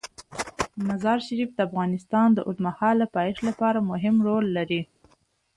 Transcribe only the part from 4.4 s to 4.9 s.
لري.